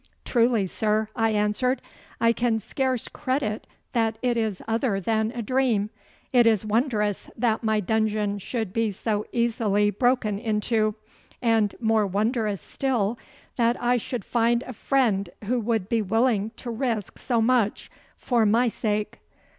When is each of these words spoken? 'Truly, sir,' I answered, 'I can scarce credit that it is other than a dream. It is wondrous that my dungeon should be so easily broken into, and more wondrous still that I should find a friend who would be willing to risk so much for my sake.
'Truly, 0.25 0.65
sir,' 0.65 1.09
I 1.15 1.29
answered, 1.29 1.79
'I 2.19 2.33
can 2.33 2.57
scarce 2.57 3.07
credit 3.07 3.67
that 3.93 4.17
it 4.23 4.35
is 4.35 4.59
other 4.67 4.99
than 4.99 5.29
a 5.29 5.43
dream. 5.43 5.91
It 6.33 6.47
is 6.47 6.65
wondrous 6.65 7.29
that 7.37 7.61
my 7.63 7.81
dungeon 7.81 8.39
should 8.39 8.73
be 8.73 8.89
so 8.89 9.27
easily 9.31 9.91
broken 9.91 10.39
into, 10.39 10.95
and 11.39 11.75
more 11.79 12.07
wondrous 12.07 12.61
still 12.63 13.19
that 13.57 13.79
I 13.79 13.97
should 13.97 14.25
find 14.25 14.63
a 14.63 14.73
friend 14.73 15.29
who 15.43 15.59
would 15.59 15.87
be 15.87 16.01
willing 16.01 16.49
to 16.57 16.71
risk 16.71 17.19
so 17.19 17.39
much 17.39 17.91
for 18.17 18.43
my 18.43 18.69
sake. 18.69 19.19